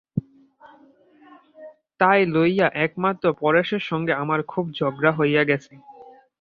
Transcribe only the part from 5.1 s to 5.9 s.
হইয়া গেছে।